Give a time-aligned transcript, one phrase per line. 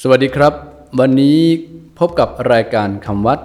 [0.00, 0.52] สวัสดีครับ
[1.00, 1.38] วันนี้
[1.98, 3.38] พบกับรายการคำวัด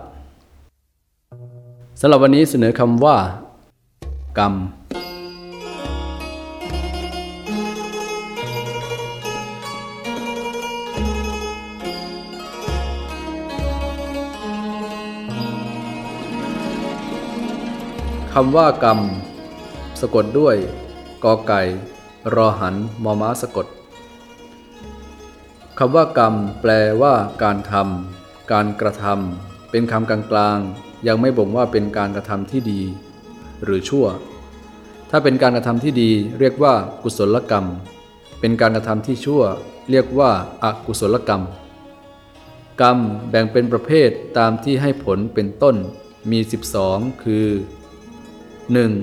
[2.00, 3.18] สำหรับวันนี้เสนอคำว่า
[4.38, 4.54] กรรม
[18.34, 19.00] คำว่ากรรม
[20.02, 20.56] สะกดด้วย
[21.24, 21.62] กอไก่
[22.36, 23.68] รอหันมอม้าสะกด
[25.82, 32.82] คำว่ากรรมแปลว่าการทำการกระทำเป็นคำกลางๆ ยังไม่บ่งว่าเป็นการกระทำที่ดี
[33.64, 34.06] หรือชั่ว
[35.10, 36.74] ถ้าเป็นการกระทำที่ดี เรียกว่า
[37.04, 37.66] กุศลกรรม
[38.40, 39.42] เป็นการกระทำที่ชั่ว
[39.92, 40.32] เรียกว่า
[40.64, 41.44] อากุศลกรรม
[42.82, 42.98] กรรม
[43.30, 45.76] แบ่งเป็นประเภทตามที่ให้ผลเป็นต้น
[46.32, 46.40] มี
[46.82, 47.48] 12 คือ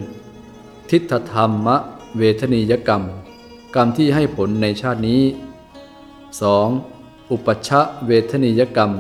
[0.06, 0.90] 1.
[0.90, 1.76] ทิฏฐธรรมะ
[2.18, 3.02] เวทนียกรรม
[3.74, 5.22] กรรมที่ให้ผลในชาตินี้
[6.44, 7.30] 2.
[7.30, 8.92] อุปชะเวทนียกรรม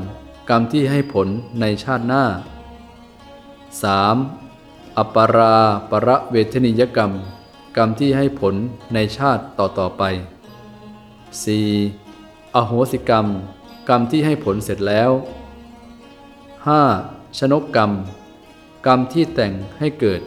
[0.50, 1.28] กรรมที่ให้ผล
[1.60, 2.24] ในชาติหน้า
[3.80, 4.96] 3.
[4.98, 5.56] อปปารา
[5.90, 7.12] ประเวทนียกรรม
[7.76, 8.54] กรรมที่ให้ผล
[8.94, 10.02] ในชาติต่อต่อไป
[11.74, 12.54] 4.
[12.54, 13.26] อโหสิกรรม
[13.88, 15.10] กรรมที่ให้ผลเสร็จแล้ว
[16.64, 17.38] 5.
[17.38, 17.90] ชนกกรรม
[18.86, 20.20] กรรมที่แต่งให้เกิด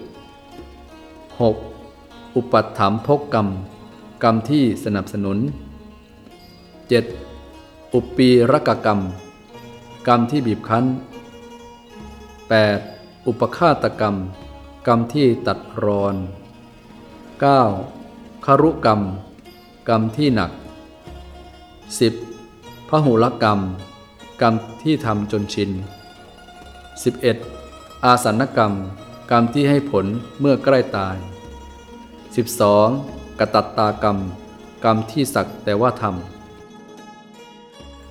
[1.55, 2.35] 6.
[2.35, 3.47] อุปัฏฐามภกกรรม
[4.23, 5.39] กรรมที่สนับสนุน
[6.89, 7.93] 7.
[7.93, 8.99] อุปปีรกกรรม
[10.07, 10.85] กรรมที่บีบคั้น
[12.45, 13.27] 8.
[13.27, 14.15] อุปฆาตกรรม
[14.87, 16.15] กรรมที่ตัดรอน
[17.69, 18.45] 9.
[18.45, 19.01] คารุกรรม
[19.89, 20.51] กรรมที่หนัก
[22.11, 22.89] 10.
[22.89, 23.59] พหุลกรรม
[24.41, 24.53] กรรม
[24.83, 25.71] ที่ทำจนชิน
[27.27, 28.05] 11.
[28.05, 28.73] อาสันกรรม
[29.31, 30.05] กรรมที่ให้ผล
[30.39, 31.15] เมื่อใกล้ตาย
[32.67, 33.39] 12.
[33.39, 34.17] กตัตตากรรม
[34.83, 36.38] กรรมที่สักแต่ว่าทำ